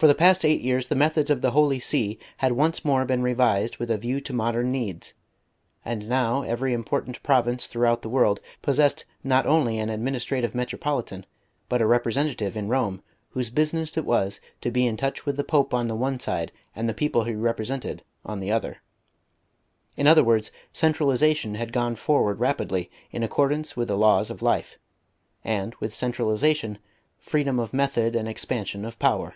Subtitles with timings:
[0.00, 3.20] For the past eight years the methods of the Holy See had once more been
[3.22, 5.12] revised with a view to modern needs,
[5.84, 11.26] and now every important province throughout the world possessed not only an administrative metropolitan
[11.68, 13.02] but a representative in Rome
[13.32, 16.50] whose business it was to be in touch with the Pope on the one side
[16.74, 18.78] and the people he represented on the other.
[19.98, 24.78] In other words, centralisation had gone forward rapidly, in accordance with the laws of life;
[25.44, 26.78] and, with centralisation,
[27.18, 29.34] freedom of method and expansion of power.